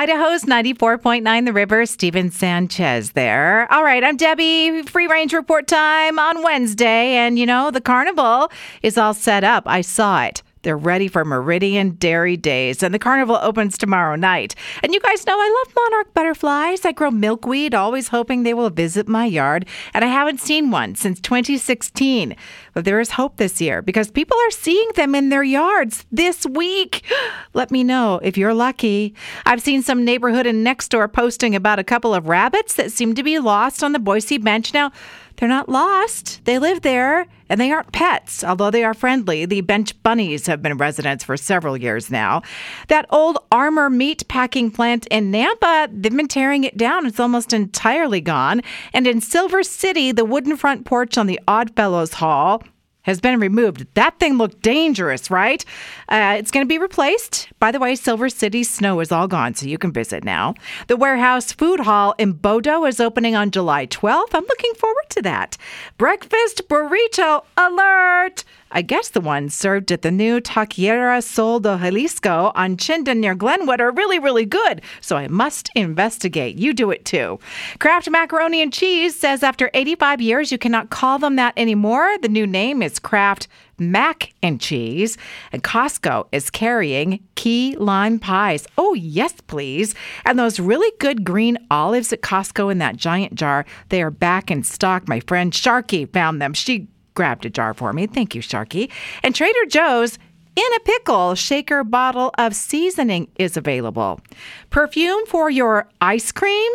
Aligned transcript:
Idaho's 0.00 0.44
94.9 0.44 1.44
The 1.44 1.52
River, 1.52 1.84
Steven 1.84 2.30
Sanchez 2.30 3.10
there. 3.10 3.70
All 3.70 3.84
right, 3.84 4.02
I'm 4.02 4.16
Debbie. 4.16 4.80
Free 4.84 5.06
range 5.06 5.34
report 5.34 5.68
time 5.68 6.18
on 6.18 6.42
Wednesday. 6.42 7.16
And 7.16 7.38
you 7.38 7.44
know, 7.44 7.70
the 7.70 7.82
carnival 7.82 8.50
is 8.82 8.96
all 8.96 9.12
set 9.12 9.44
up. 9.44 9.64
I 9.66 9.82
saw 9.82 10.24
it. 10.24 10.42
They're 10.62 10.76
ready 10.76 11.08
for 11.08 11.24
Meridian 11.24 11.92
Dairy 11.92 12.36
Days, 12.36 12.82
and 12.82 12.92
the 12.92 12.98
carnival 12.98 13.38
opens 13.40 13.78
tomorrow 13.78 14.14
night. 14.14 14.54
And 14.82 14.92
you 14.92 15.00
guys 15.00 15.26
know 15.26 15.34
I 15.34 15.64
love 15.64 15.74
monarch 15.74 16.12
butterflies. 16.12 16.84
I 16.84 16.92
grow 16.92 17.10
milkweed, 17.10 17.74
always 17.74 18.08
hoping 18.08 18.42
they 18.42 18.52
will 18.52 18.68
visit 18.68 19.08
my 19.08 19.24
yard, 19.24 19.66
and 19.94 20.04
I 20.04 20.08
haven't 20.08 20.40
seen 20.40 20.70
one 20.70 20.96
since 20.96 21.18
2016. 21.20 22.36
But 22.74 22.84
there 22.84 23.00
is 23.00 23.12
hope 23.12 23.38
this 23.38 23.60
year 23.60 23.80
because 23.80 24.10
people 24.10 24.36
are 24.36 24.50
seeing 24.50 24.90
them 24.96 25.14
in 25.14 25.30
their 25.30 25.42
yards 25.42 26.04
this 26.12 26.44
week. 26.44 27.04
Let 27.54 27.70
me 27.70 27.82
know 27.82 28.20
if 28.22 28.36
you're 28.36 28.54
lucky. 28.54 29.14
I've 29.46 29.62
seen 29.62 29.82
some 29.82 30.04
neighborhood 30.04 30.46
and 30.46 30.66
Nextdoor 30.66 31.10
posting 31.10 31.54
about 31.54 31.78
a 31.78 31.84
couple 31.84 32.14
of 32.14 32.28
rabbits 32.28 32.74
that 32.74 32.92
seem 32.92 33.14
to 33.14 33.22
be 33.22 33.38
lost 33.38 33.82
on 33.82 33.92
the 33.92 33.98
Boise 33.98 34.36
bench. 34.36 34.74
Now, 34.74 34.92
they're 35.40 35.48
not 35.48 35.70
lost. 35.70 36.44
They 36.44 36.58
live 36.58 36.82
there 36.82 37.26
and 37.48 37.58
they 37.58 37.72
aren't 37.72 37.92
pets, 37.92 38.44
although 38.44 38.70
they 38.70 38.84
are 38.84 38.92
friendly. 38.92 39.46
The 39.46 39.62
bench 39.62 40.00
bunnies 40.02 40.46
have 40.46 40.60
been 40.60 40.76
residents 40.76 41.24
for 41.24 41.38
several 41.38 41.78
years 41.78 42.10
now. 42.10 42.42
That 42.88 43.06
old 43.08 43.38
Armour 43.50 43.88
meat 43.88 44.28
packing 44.28 44.70
plant 44.70 45.06
in 45.06 45.32
Nampa, 45.32 45.88
they've 45.90 46.14
been 46.14 46.28
tearing 46.28 46.64
it 46.64 46.76
down. 46.76 47.06
It's 47.06 47.18
almost 47.18 47.54
entirely 47.54 48.20
gone. 48.20 48.60
And 48.92 49.06
in 49.06 49.22
Silver 49.22 49.62
City, 49.62 50.12
the 50.12 50.26
wooden 50.26 50.58
front 50.58 50.84
porch 50.84 51.16
on 51.16 51.26
the 51.26 51.40
Oddfellows 51.48 52.14
Hall 52.14 52.62
has 53.02 53.20
been 53.20 53.40
removed. 53.40 53.86
That 53.94 54.18
thing 54.18 54.38
looked 54.38 54.62
dangerous, 54.62 55.30
right? 55.30 55.64
Uh, 56.08 56.36
it's 56.38 56.50
going 56.50 56.64
to 56.64 56.68
be 56.68 56.78
replaced. 56.78 57.48
By 57.58 57.70
the 57.72 57.78
way, 57.78 57.94
Silver 57.94 58.28
City 58.28 58.62
snow 58.62 59.00
is 59.00 59.12
all 59.12 59.28
gone, 59.28 59.54
so 59.54 59.66
you 59.66 59.78
can 59.78 59.92
visit 59.92 60.24
now. 60.24 60.54
The 60.88 60.96
Warehouse 60.96 61.52
Food 61.52 61.80
Hall 61.80 62.14
in 62.18 62.32
Bodo 62.32 62.84
is 62.84 63.00
opening 63.00 63.34
on 63.34 63.50
July 63.50 63.86
12th. 63.86 64.34
I'm 64.34 64.44
looking 64.44 64.74
forward 64.74 65.08
to 65.10 65.22
that. 65.22 65.56
Breakfast 65.96 66.68
burrito 66.68 67.44
alert! 67.56 68.44
I 68.72 68.82
guess 68.82 69.08
the 69.08 69.20
ones 69.20 69.52
served 69.52 69.90
at 69.90 70.02
the 70.02 70.12
new 70.12 70.40
Taqueria 70.40 71.24
Sol 71.24 71.58
de 71.58 71.76
Jalisco 71.76 72.52
on 72.54 72.76
Chinden 72.76 73.18
near 73.18 73.34
Glenwood 73.34 73.80
are 73.80 73.90
really, 73.90 74.20
really 74.20 74.46
good, 74.46 74.80
so 75.00 75.16
I 75.16 75.26
must 75.26 75.70
investigate. 75.74 76.56
You 76.56 76.72
do 76.72 76.92
it 76.92 77.04
too. 77.04 77.40
Kraft 77.80 78.08
Macaroni 78.08 78.62
and 78.62 78.72
Cheese 78.72 79.18
says 79.18 79.42
after 79.42 79.70
85 79.74 80.20
years, 80.20 80.52
you 80.52 80.58
cannot 80.58 80.90
call 80.90 81.18
them 81.18 81.34
that 81.34 81.54
anymore. 81.56 82.16
The 82.22 82.28
new 82.28 82.46
name 82.46 82.80
is 82.80 82.89
Kraft 82.98 83.48
Mac 83.78 84.32
and 84.42 84.60
Cheese, 84.60 85.16
and 85.52 85.62
Costco 85.62 86.26
is 86.32 86.50
carrying 86.50 87.22
key 87.34 87.76
lime 87.76 88.18
pies. 88.18 88.66
Oh, 88.76 88.94
yes, 88.94 89.34
please. 89.46 89.94
And 90.24 90.38
those 90.38 90.60
really 90.60 90.90
good 90.98 91.24
green 91.24 91.58
olives 91.70 92.12
at 92.12 92.20
Costco 92.20 92.70
in 92.70 92.78
that 92.78 92.96
giant 92.96 93.34
jar, 93.34 93.64
they 93.88 94.02
are 94.02 94.10
back 94.10 94.50
in 94.50 94.62
stock. 94.62 95.08
My 95.08 95.20
friend 95.20 95.52
Sharky 95.52 96.10
found 96.12 96.42
them. 96.42 96.52
She 96.54 96.88
grabbed 97.14 97.46
a 97.46 97.50
jar 97.50 97.74
for 97.74 97.92
me. 97.92 98.06
Thank 98.06 98.34
you, 98.34 98.42
Sharky. 98.42 98.90
And 99.22 99.34
Trader 99.34 99.66
Joe's 99.68 100.18
in 100.56 100.72
a 100.76 100.80
pickle 100.80 101.34
shaker 101.34 101.84
bottle 101.84 102.32
of 102.36 102.54
seasoning 102.54 103.28
is 103.36 103.56
available. 103.56 104.20
Perfume 104.68 105.24
for 105.26 105.48
your 105.48 105.88
ice 106.00 106.32
cream? 106.32 106.72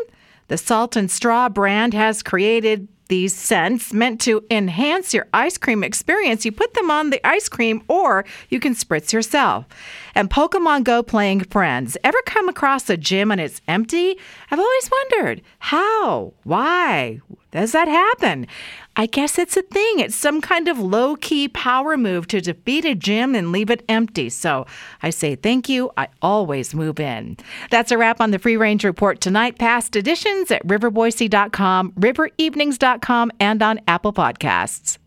The 0.48 0.58
Salt 0.58 0.96
and 0.96 1.10
Straw 1.10 1.50
brand 1.50 1.94
has 1.94 2.22
created 2.22 2.88
these 3.08 3.36
scents 3.36 3.94
meant 3.94 4.20
to 4.22 4.44
enhance 4.50 5.14
your 5.14 5.28
ice 5.34 5.58
cream 5.58 5.84
experience. 5.84 6.46
You 6.46 6.52
put 6.52 6.74
them 6.74 6.90
on 6.90 7.10
the 7.10 7.26
ice 7.26 7.48
cream 7.48 7.84
or 7.88 8.26
you 8.50 8.60
can 8.60 8.74
spritz 8.74 9.14
yourself. 9.14 9.66
And 10.16 10.30
Pokemon 10.30 10.84
Go 10.84 11.04
playing 11.04 11.42
friends. 11.42 11.98
Ever 12.04 12.22
come 12.26 12.50
across 12.50 12.90
a 12.90 12.98
gym 12.98 13.32
and 13.32 13.40
it's 13.40 13.62
empty? 13.68 14.18
I've 14.50 14.60
always 14.60 14.90
wondered 14.92 15.42
how, 15.60 16.34
why 16.44 17.22
does 17.56 17.72
that 17.72 17.88
happen? 17.88 18.48
I 18.98 19.06
guess 19.06 19.40
it's 19.40 19.56
a 19.56 19.62
thing. 19.62 20.00
It's 20.00 20.16
some 20.16 20.42
kind 20.42 20.68
of 20.68 20.78
low 20.78 21.16
key 21.16 21.48
power 21.48 21.96
move 21.96 22.28
to 22.28 22.42
defeat 22.42 22.84
a 22.84 22.96
gym 22.96 23.34
and 23.34 23.54
leave 23.54 23.70
it 23.70 23.84
empty. 23.88 24.30
So 24.30 24.66
I 25.02 25.10
say 25.10 25.36
thank 25.36 25.70
you. 25.70 25.90
I 25.96 26.10
always 26.22 26.76
move 26.76 27.00
in. 27.00 27.38
That's 27.72 27.92
a 27.92 27.98
wrap 27.98 28.20
on 28.20 28.32
the 28.32 28.40
Free 28.40 28.58
Range 28.58 28.84
Report 28.84 29.22
tonight. 29.22 29.58
Past 29.58 29.96
editions 29.96 30.52
at 30.52 30.68
riverboise.com, 30.68 31.94
riverevenings.com, 31.94 33.32
and 33.40 33.64
on 33.64 33.80
Apple 33.88 34.12
Podcasts. 34.12 34.98